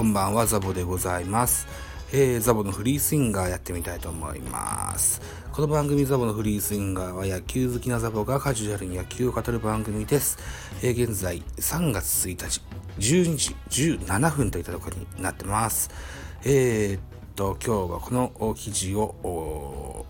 [0.00, 1.66] こんばんは、ザボでございます。
[2.10, 5.20] えー、ザボのフリースインガーやってみたいと思います。
[5.52, 10.38] この番組ザボのフリースインガーは野球好きなザボがカジュアルに野球を語る番組です。
[10.82, 12.62] えー、現在3月1日、
[12.98, 15.90] 12時17分といったところになってます。
[16.44, 17.00] えー、っ
[17.36, 20.06] と、今日はこの記事を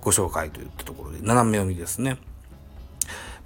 [0.00, 2.16] ご紹介といったところで、斜め読みですね。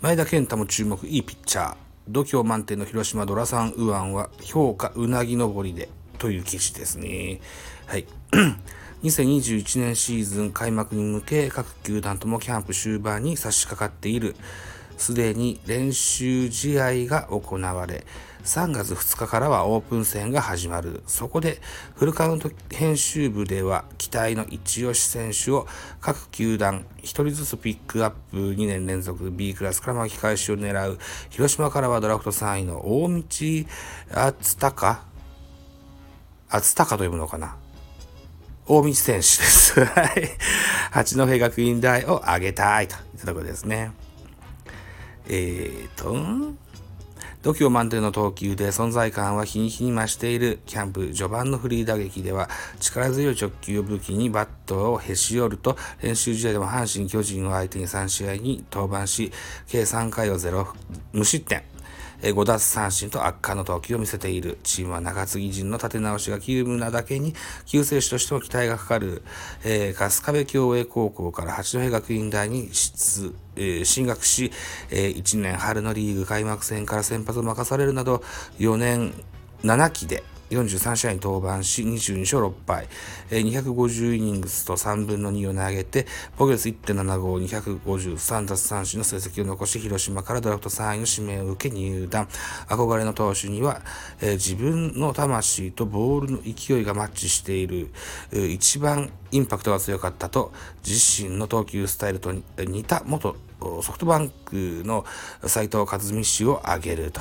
[0.01, 1.84] 前田健太も注目いいピッチャー。
[2.09, 7.41] 度胸満点の広島ドラサンウアンは評価うなぎ登りでという記事ですね。
[7.87, 8.07] はい。
[9.03, 14.35] 2021年シーズン開幕に向け各球団ともキャンプ終盤に差し掛かっている。
[14.97, 18.05] すでに練習試合が行われ、
[18.45, 21.03] 3月2日からはオープン戦が始まる。
[21.07, 21.61] そこで、
[21.95, 25.67] フルカウント編集部では、期待の一押し選手を
[26.01, 30.99] 各球団1人ずつピックアップ2年連続 B クラスから巻き返しを狙う。
[31.31, 33.25] 広島からはドラフト3位の大道
[34.13, 34.99] 敦隆
[36.51, 37.57] 敦隆と読むのかな？
[38.67, 39.85] 大道選手です。
[39.85, 40.31] はい。
[40.91, 43.91] 八戸学院大を上げたいといったところですね。
[45.29, 46.55] えーと、
[47.43, 50.61] 度胸満点の投球で存在感は日に日に増している。
[50.67, 52.49] キャンプ序盤のフリー打撃では
[52.81, 59.31] 力強い直球を武器にバットをへし折ると練習試合でも阪神巨人を相手に3試合に登板し
[59.69, 60.67] 計3回を0
[61.13, 61.74] 無失点。
[62.33, 64.59] 5奪三振と圧巻の投球を見せている。
[64.63, 67.35] チームは中継ぎ陣の立て直しが急務なだけに、
[67.67, 69.23] 救世主としても期待がかかる、
[69.65, 74.53] えー、春日部共栄高校から八戸学院大に出、えー、進学し、
[74.91, 78.23] えー、1年春のリーグ開幕戦から先発を任されるなど、
[78.59, 79.13] 4年
[79.63, 82.89] 7期で、43試合に登板し、22勝6敗、
[83.31, 86.07] えー、250イニングスと3分の2を投げて、
[86.37, 92.29] 防御率1.75、253奪三振の成績を残し、広島からドラフト3位の指名を受け入団。
[92.69, 93.83] 憧れの投手には、
[94.21, 97.91] えー、自分の魂とボールの勢いがマッチしている、
[98.33, 100.53] えー、一番インパクトが強かったと、
[100.87, 105.05] 自身の投球スタイルと似た元ソフトバンクの
[105.47, 107.21] 斉藤和美氏を挙げると。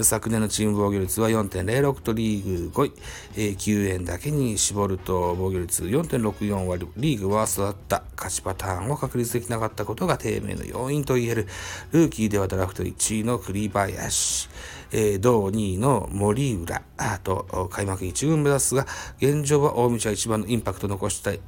[0.00, 2.92] 昨年のチーム防御率は4.06とリーグ5位、
[3.36, 8.02] えー、9円だけに絞ると防御率4.64はリーグワーストだった。
[8.16, 11.46] 勝ちパターンを確立できなかったことが低迷の要因と言える。
[11.90, 14.48] ルーキーではドラフト1位の栗林、
[14.92, 16.82] えー、同2位の森浦。
[17.24, 18.86] と開幕1軍目指すが
[19.18, 21.40] 現状は大道は一番のインパクト残したい。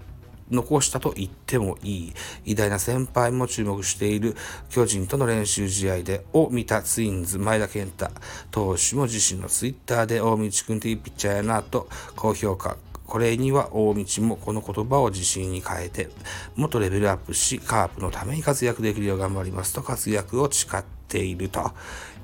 [0.51, 2.13] 残したと言ってもいい
[2.45, 4.37] 偉大な先輩も注目している
[4.71, 8.09] 巨人との練習試合でを見たツインズ前田健太
[8.51, 16.09] 投手も自身のツイッターで大道君っていいピッチャーやなと高評価これには大道もこの言葉を自信に変えて
[16.57, 21.73] もっとレベルアップしカープのために活躍できるよう頑張りますと活躍を誓っていると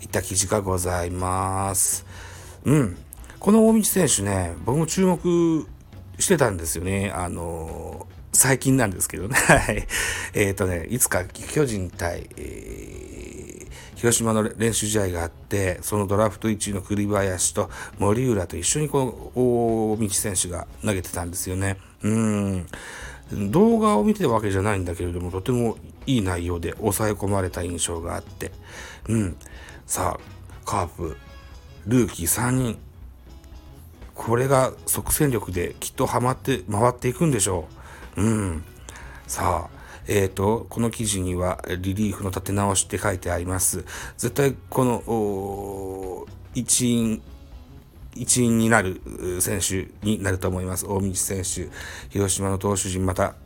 [0.01, 2.07] いった記事がございます。
[2.65, 2.97] うん。
[3.39, 5.67] この大道選手ね、僕も注目
[6.21, 7.11] してたんですよね。
[7.15, 9.35] あの最近なんですけどね。
[9.49, 9.87] はい。
[10.35, 21.77] えっ、ー、とね、いつか巨人対、えー、広島の練習試合があって、そのドラフト1位の栗林と森浦と一緒にこの大道選手が投げてたんですよね。
[22.03, 22.67] うん。
[23.51, 25.77] 動画を見てたわけじゃないんだけれども、とても
[26.07, 28.53] いい内容で抑え込まれた印象があって。
[29.09, 29.37] うん。
[29.87, 31.17] さあ、カープ、
[31.87, 32.79] ルーキー3人、
[34.21, 37.69] これが即戦力できっとはまって回っていくんでしょ
[38.19, 38.23] う。
[38.23, 38.65] うん。
[39.27, 43.83] さあ、えっ、ー、と、この記事にはリリーフの立て直しって書いてあります。
[44.19, 47.23] 絶対この、一員、
[48.15, 49.01] 一員になる
[49.41, 50.85] 選手になると思います。
[50.85, 51.71] 大道選手、
[52.11, 53.37] 広島の投手陣また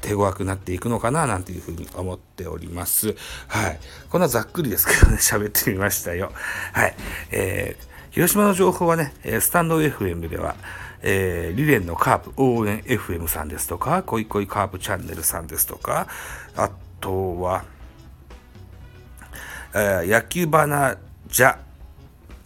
[0.00, 3.16] 手強くなっていくのかななんていうふうに思っております。
[3.48, 3.80] はい。
[4.10, 6.30] こんなざっくりですけどね、 喋ってみましたよ。
[6.72, 6.94] はい。
[7.32, 10.54] えー広島の情報はね、スタンド FM では、
[11.02, 16.06] えー、リレンのカープ応援 FM さんですとか、恋恋カープチャンネルさんですとか、
[16.54, 16.70] あ
[17.00, 17.64] とは、
[19.74, 20.96] えー、野球バナ
[21.26, 21.56] ジャ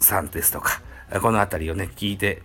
[0.01, 0.81] さんですとか、
[1.21, 2.41] この辺りをね、聞いて、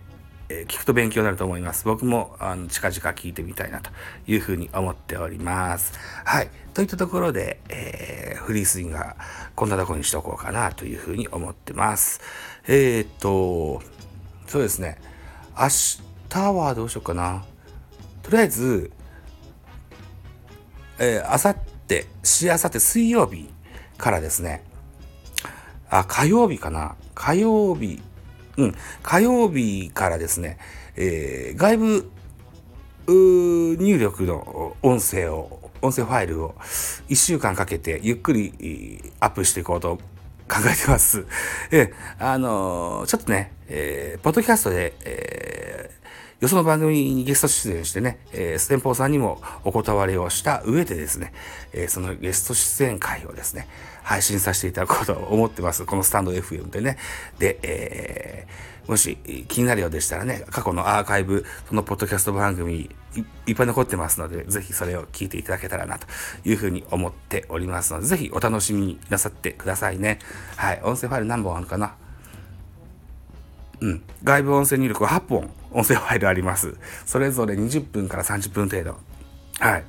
[0.54, 1.84] えー、聞くと勉強になると思います。
[1.84, 3.90] 僕も、あの、近々聞いてみたいなと
[4.28, 5.98] いうふうに思っております。
[6.24, 6.50] はい。
[6.72, 9.16] といったところで、えー、フリースインガー、
[9.56, 12.20] こんなとこにしとこうかなというふうに思ってます。
[12.68, 13.82] えー、っと、
[14.46, 14.98] そうですね。
[15.58, 15.68] 明
[16.28, 17.44] 日はどうしようかな。
[18.22, 18.92] とりあえず、
[20.98, 21.56] えー、あさっ
[21.88, 23.50] て、しあさって水曜日
[23.98, 24.62] からですね、
[25.90, 26.96] あ、火曜日かな。
[27.14, 28.02] 火曜日、
[28.56, 30.58] うん、火曜日からですね、
[30.96, 32.10] えー、外部
[33.06, 36.54] 入力の音声を、音声ファイルを
[37.08, 39.98] 一週間かけてゆっくりアップしていこうと
[40.48, 41.26] 考えてます。
[41.70, 46.03] えあのー、ちょっとね、えー、ポッドキャストで、えー、
[46.40, 51.32] よその番組にゲスト出演してね、えー、ステンポーさんにもお断りをした上でですね、
[51.72, 53.68] えー、そのゲスト出演会をですね、
[54.02, 55.84] 配信させていただこうと思ってます。
[55.86, 56.98] このスタンド FM でね。
[57.38, 59.16] で、えー、もし
[59.48, 62.90] 気になるようでしたらね、過去のアーカイブ、そのポッドキャスト番組
[63.46, 66.06] いっぱい残ってますので、ぜひそれを聞いていただけたらなと
[66.44, 70.18] いうふうに思っておりますので、ぜひお楽しみになさってくださいね。
[70.56, 70.80] はい。
[70.82, 71.94] 音声ファイル何本あるかな？
[73.80, 74.02] うん。
[74.22, 76.76] 外部音声入力8本音声ファイルあります。
[77.04, 78.96] それぞれ20分から30分程度。
[79.58, 79.84] はい。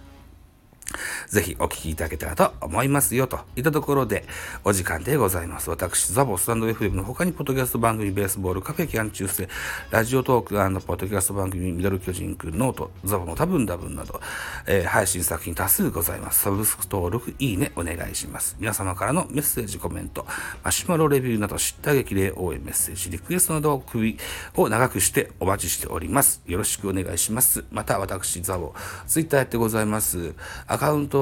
[1.27, 4.25] ぜひお聞きいただけたらと思いますよといったところで
[4.63, 5.69] お時間でございます。
[5.69, 9.47] 私、ザボスタンド FM の他にポッドキャスト番組ベースボールカフェキャン中世
[9.91, 14.21] ラジオトークポッドキャスト番組ミドル巨人くんノートザボの多分多分など、
[14.67, 16.41] えー、配信作品多数ございます。
[16.41, 18.55] サブスク登録、いいねお願いします。
[18.59, 20.25] 皆様からのメッセージ、コメント、
[20.63, 24.17] マシュマロレビューなど知った激励応援メッセージ、リクエストなどを首
[24.55, 26.41] を長くしてお待ちしております。
[26.45, 27.65] よろしくお願いします。
[27.71, 28.73] また私、ザボ、
[29.07, 30.33] ツイッターやってございます。
[30.67, 31.14] アカウント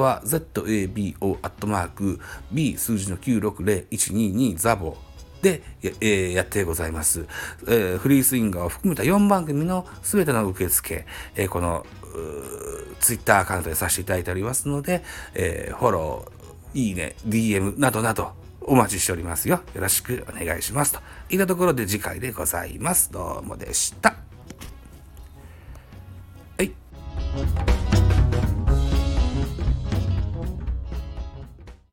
[1.50, 2.20] トマーク
[2.52, 4.96] B 数字の960122ザボ
[5.42, 7.26] で、えー、やってございます、
[7.68, 11.06] えー、フリースインガーを含めた4番組のすべての受付、
[11.36, 11.84] えー、この
[13.00, 15.02] ツイッターアカウントでさせていただいておりますので、
[15.34, 18.32] えー、フォロー、いいね、DM などなど
[18.62, 19.60] お待ちしておりますよ。
[19.74, 20.92] よろしくお願いします。
[20.92, 23.12] といったところで次回でございます。
[23.12, 24.13] どうもでした。